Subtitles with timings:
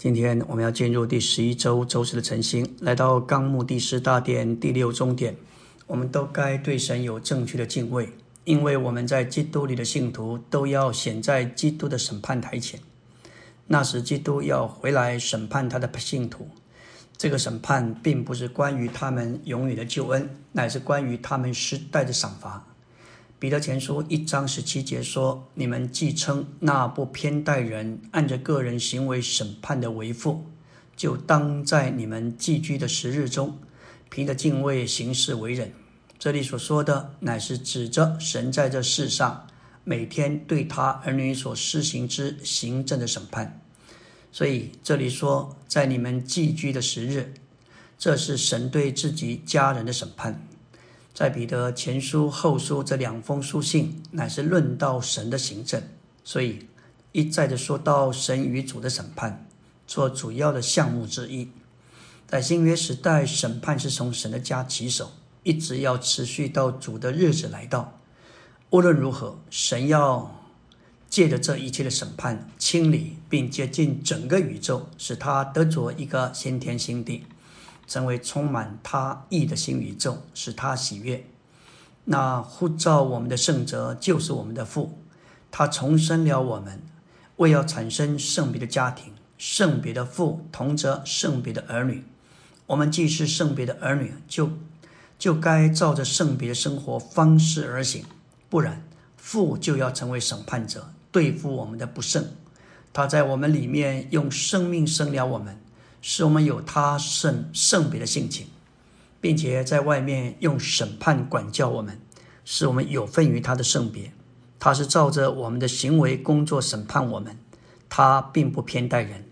[0.00, 5.36] 今天我们要进入第十一周周四的晨星，来到纲目第十大点第六中点，
[5.86, 8.08] 我们都该对神有正确的敬畏，
[8.44, 12.80] 因为我们在基督里的信徒都要显在基督的审判台前。
[13.66, 16.48] 那时，基督要回来审判他的信徒。
[17.18, 22.66] 这个审判并不是关于他们永远的救恩，乃是关于他们时代的赏罚。
[23.40, 30.44] 彼得前书一章十七节说：“你们既称那不偏待人、按着个人行为审判的为父，
[30.94, 33.56] 就当在你们寄居的时日中，
[34.10, 35.72] 凭着敬畏行事为人。”
[36.20, 39.46] 这里所说的乃是指着神在这世上
[39.84, 43.58] 每天对他儿女所施行之行政的审判。
[44.30, 47.32] 所以这里说，在你们寄居的时日，
[47.98, 50.46] 这是神对自己家人的审判。
[51.20, 55.82] 在彼得前书、后书这两封书信，乃是论到神的行政，
[56.24, 56.60] 所以
[57.12, 59.46] 一再的说到神与主的审判，
[59.86, 61.50] 做主要的项目之一。
[62.26, 67.98] 在新约时代，审判是从神的家起手，一直要持续到主的日子来到。
[68.70, 70.34] 无论如何，神要
[71.10, 77.26] 借着这一切的审判，清理并接近整个宇宙，使他得着一个新天新地。
[77.90, 81.26] 成为充满他意的新宇宙，使他喜悦。
[82.04, 84.96] 那呼召我们的圣者就是我们的父，
[85.50, 86.80] 他重生了我们，
[87.38, 89.12] 为要产生圣别的家庭。
[89.36, 92.04] 圣别的父同着圣别的儿女。
[92.66, 94.52] 我们既是圣别的儿女，就
[95.18, 98.04] 就该照着圣别的生活方式而行，
[98.48, 98.84] 不然
[99.16, 102.24] 父就要成为审判者，对付我们的不圣。
[102.92, 105.58] 他在我们里面用生命生了我们。
[106.02, 108.46] 使我们有他圣圣别的性情，
[109.20, 112.00] 并且在外面用审判管教我们，
[112.44, 114.12] 使我们有份于他的圣别。
[114.58, 117.38] 他是照着我们的行为工作审判我们，
[117.88, 119.26] 他并不偏待人。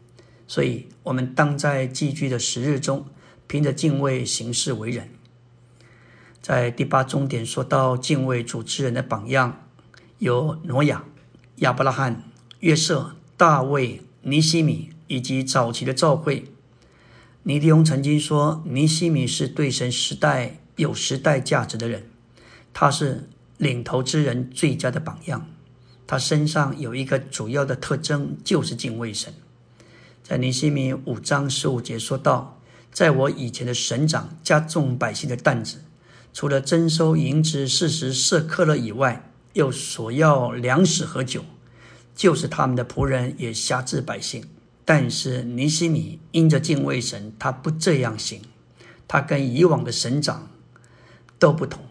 [0.47, 3.06] 所以，我们当在寄居的时日中，
[3.47, 5.10] 凭着敬畏行事为人。
[6.41, 9.66] 在第八终点说到敬畏主持人的榜样，
[10.19, 11.04] 有挪亚、
[11.56, 12.22] 亚伯拉罕、
[12.60, 16.44] 约瑟、大卫、尼西米以及早期的教会。
[17.48, 22.03] 尼迪翁曾经说：“尼西米是对神时代有时代价值的人，
[22.75, 23.26] 他是
[23.56, 25.48] 领头之人最佳的榜样。
[26.06, 29.32] 他身上有一个主要的特征，就是敬畏神。
[30.22, 32.60] 在尼西米五章十五节说道
[32.92, 35.78] ：‘在我以前的省长加重百姓的担子，
[36.34, 41.42] 除了征收银子、四十色克勒以外，又索要粮食和酒，
[42.14, 44.44] 就是他们的仆人也辖制百姓。’”
[44.88, 48.41] 但是尼西米因着敬畏神，他不这样行。
[49.06, 50.49] 他跟以往的省长
[51.38, 51.84] 都不同，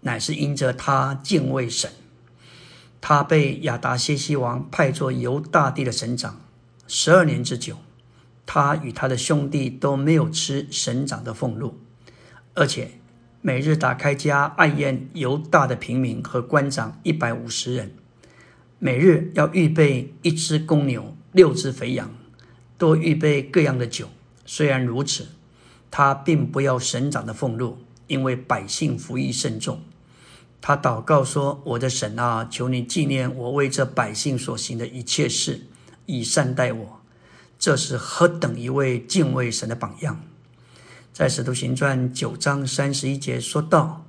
[0.00, 1.90] 乃是因着他敬畏神。
[3.02, 6.40] 他被亚达谢西王派作犹大地的省长
[6.86, 7.76] 十二年之久，
[8.46, 11.78] 他与他的兄弟都没有吃省长的俸禄，
[12.54, 12.92] 而且
[13.42, 17.92] 每日打开家爱宴犹大的平民和官长一百五十人，
[18.78, 21.14] 每日要预备一只公牛。
[21.38, 22.10] 六只肥羊，
[22.76, 24.08] 多预备各样的酒。
[24.44, 25.28] 虽然如此，
[25.88, 27.78] 他并不要省长的俸禄，
[28.08, 29.80] 因为百姓服役甚重。
[30.60, 35.60] 他祷告说：“我的神啊，求你纪念我为这百姓所行的一切事，
[36.06, 37.00] 以善待我。”
[37.56, 40.20] 这是何等一位敬畏神的榜样！
[41.12, 44.04] 在使徒行传九章三十一节说道：“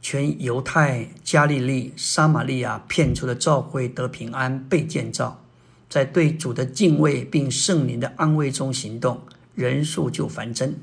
[0.00, 5.42] 全犹太、加利利、撒玛利亚骗出的教会得平安，被建造。”
[5.88, 9.22] 在对主的敬畏并圣灵的安慰中行动，
[9.54, 10.76] 人数就繁增。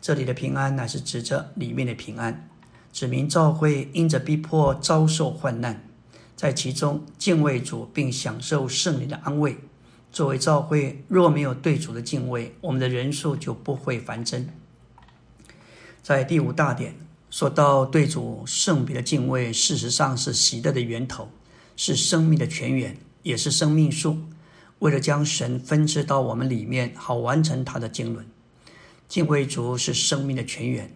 [0.00, 2.48] 这里的平安乃是指着里面的平安，
[2.92, 5.88] 指明教会因着逼迫遭受患难，
[6.36, 9.56] 在其中敬畏主并享受圣灵的安慰。
[10.12, 14.48] 作为教会，若没有对主的敬畏，我们的人数就不会繁增。
[16.02, 16.94] 在第五大点
[17.30, 21.30] 说到对主圣别的敬畏，事实上是喜乐的源头，
[21.74, 22.96] 是生命的泉源。
[23.24, 24.18] 也是生命树，
[24.78, 28.24] 为了将神分支到我们里面，好完成他的经纶。
[29.08, 30.94] 敬畏主是生命的泉源，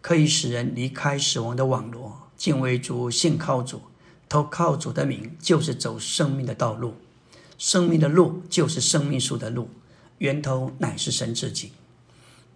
[0.00, 2.28] 可以使人离开死亡的网罗。
[2.36, 3.82] 敬畏主，信靠主，
[4.28, 6.94] 投靠主的名，就是走生命的道路。
[7.58, 9.68] 生命的路就是生命树的路，
[10.18, 11.72] 源头乃是神自己。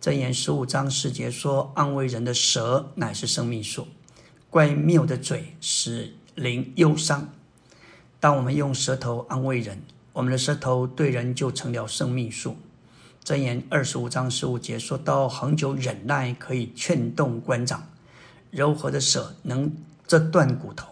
[0.00, 3.86] 箴言十五章十节说：“安慰人的舌乃是生命树，
[4.50, 7.32] 怪谬的嘴使灵忧伤。”
[8.24, 9.82] 当我们用舌头安慰人，
[10.14, 12.56] 我们的舌头对人就成了生命树。
[13.22, 17.86] 箴言二十五章十五节说到：恒久忍耐可以劝动官长，
[18.50, 19.76] 柔和的舌能
[20.06, 20.88] 折断骨头。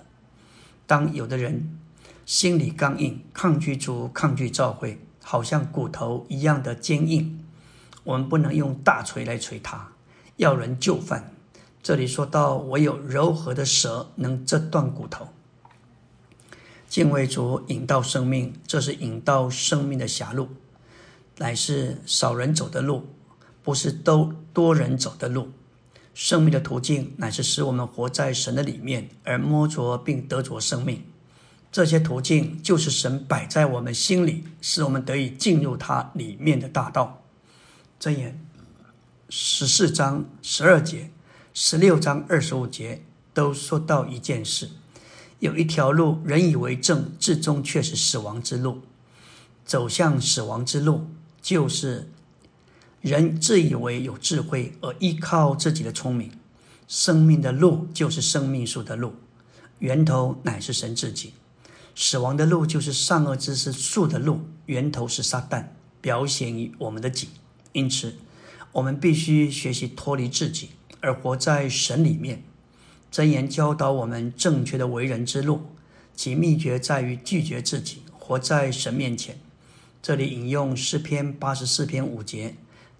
[0.86, 1.78] 当有的人
[2.26, 7.42] 心里刚硬，抗拒主、抗拒召会，好像骨头一样的坚硬。
[8.04, 9.88] 我们不能用大锤来锤它，
[10.36, 11.32] 要人就范。
[11.82, 15.28] 这里说到，唯有柔和的舌能折断骨头。
[16.92, 20.50] 敬畏主引到生命，这是引到生命的狭路，
[21.38, 23.08] 乃是少人走的路，
[23.62, 25.50] 不是都多人走的路。
[26.12, 31.02] 生命的途径乃是使我们活在神的里面，而摸着并得着生命。
[31.72, 37.22] 这些途径就是神摆在我们心里，使我们得以进入它里面的大道。
[37.98, 38.38] 箴言
[39.30, 41.10] 十四章十二节、
[41.54, 43.02] 十六章二十五节
[43.32, 44.68] 都说到一件事：
[45.42, 48.80] 有一条路，人以为正，至终却是死亡之路。
[49.64, 51.08] 走向死亡之路，
[51.40, 52.08] 就是
[53.00, 56.30] 人自以为有智慧而依靠自己的聪明。
[56.86, 59.14] 生命的路就是生命树的路，
[59.80, 61.34] 源头乃是神自己。
[61.96, 65.66] 死亡的路就是善恶之识树的路，源头是撒旦，
[66.00, 67.30] 表显于我们的己。
[67.72, 68.14] 因此，
[68.70, 72.44] 我们必须学习脱离自己，而活在神里面。
[73.12, 75.60] 箴言教导我们正确的为人之路，
[76.16, 79.38] 其秘诀在于拒绝自己，活在神面前。
[80.00, 82.54] 这里引用诗篇八十四篇五节，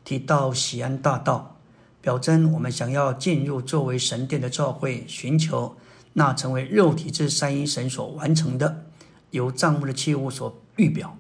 [0.05, 1.57] 提到喜安大道，
[2.03, 5.75] 表征我们想要进入作为神殿的教会，寻求。
[6.13, 8.85] 那成为肉体之三一神所完成的，
[9.31, 11.17] 由账目的器物所预表。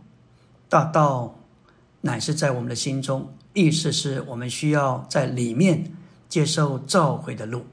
[0.69, 1.41] 大道
[2.03, 5.91] 乃是在我们的心中，意思是我们需要在里面
[6.29, 7.65] 接受召回的路。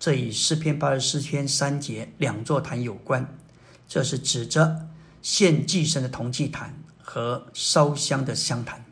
[0.00, 3.38] 这与诗篇八十四篇三节两座坛有关，
[3.86, 4.88] 这是指着
[5.22, 8.84] 献祭神的铜祭坛和烧香的香坛。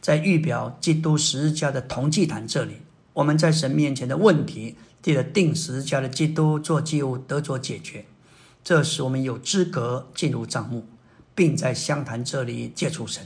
[0.00, 2.76] 在预表基督十字架的铜祭坛这里，
[3.12, 4.76] 我们在神面前的问题。
[5.02, 8.06] 借着定时加的基督做祭物得着解决，
[8.64, 10.84] 这使我们有资格进入帐幕，
[11.32, 13.24] 并在香坛这里借出神。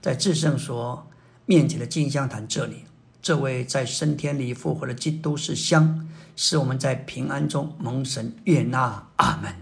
[0.00, 1.06] 在至圣所
[1.44, 2.84] 面前的金香坛这里，
[3.22, 9.06] 这位在升天里复活的基督是香，使我们在平安中蒙神悦纳。
[9.14, 9.61] 阿门。